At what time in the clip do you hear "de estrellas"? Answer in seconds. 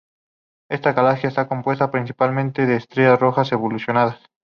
2.65-3.19